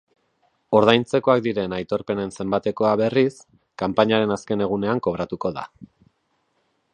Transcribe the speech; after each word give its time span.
Ordaintzekoak 0.77 1.43
diren 1.47 1.75
aitorpenen 1.77 2.33
zenbatekoa, 2.43 2.95
berriz, 3.03 3.29
kanpainaren 3.83 4.37
azken 4.37 4.65
egunean 4.67 5.03
kobratuko 5.09 5.53
da. 5.61 5.67